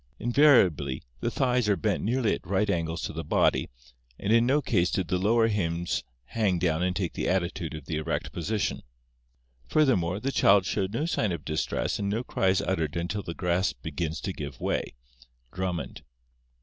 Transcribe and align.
Invariably 0.17 1.03
the 1.19 1.29
thighs 1.29 1.69
are 1.69 1.75
bent 1.75 2.03
nearly 2.03 2.33
at 2.33 2.47
right 2.47 2.71
angles 2.71 3.03
to 3.03 3.13
the 3.13 3.23
body, 3.23 3.69
and 4.17 4.33
in 4.33 4.47
no 4.47 4.59
case 4.59 4.89
did 4.89 5.09
the 5.09 5.19
lower 5.19 5.47
limbs 5.47 6.03
hang 6.25 6.57
down 6.57 6.81
and 6.81 6.95
take 6.95 7.13
the 7.13 7.29
attitude 7.29 7.75
of 7.75 7.85
the 7.85 7.97
erect 7.97 8.31
position. 8.31 8.81
Furthermore, 9.67 10.19
the 10.19 10.31
child 10.31 10.65
shows 10.65 10.89
no 10.91 11.05
sign 11.05 11.31
of 11.31 11.45
distress 11.45 11.99
and 11.99 12.09
no 12.09 12.23
cry 12.23 12.47
is 12.47 12.63
uttered 12.63 12.95
until 12.97 13.21
the 13.21 13.35
grasp 13.35 13.79
begins 13.83 14.19
to 14.21 14.33
give 14.33 14.59
way" 14.59 14.95
(Drummond). 15.53 16.01